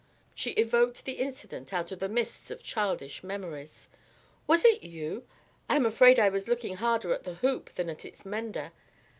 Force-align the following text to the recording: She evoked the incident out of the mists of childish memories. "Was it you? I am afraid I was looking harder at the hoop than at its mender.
She 0.33 0.53
evoked 0.53 1.05
the 1.05 1.19
incident 1.21 1.71
out 1.71 1.91
of 1.91 1.99
the 1.99 2.09
mists 2.09 2.49
of 2.49 2.63
childish 2.63 3.23
memories. 3.23 3.87
"Was 4.47 4.65
it 4.65 4.81
you? 4.81 5.27
I 5.69 5.75
am 5.75 5.85
afraid 5.85 6.17
I 6.17 6.27
was 6.29 6.47
looking 6.47 6.77
harder 6.77 7.13
at 7.13 7.21
the 7.23 7.35
hoop 7.35 7.75
than 7.75 7.87
at 7.87 8.03
its 8.03 8.25
mender. 8.25 8.71